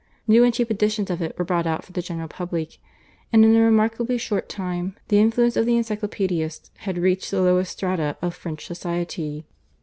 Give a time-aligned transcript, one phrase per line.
[0.27, 2.79] New and cheap editions of it were brought out for the general public,
[3.31, 7.73] and in a remarkably short time the influence of the Encyclopaedists had reached the lowest
[7.73, 9.45] strata of French society.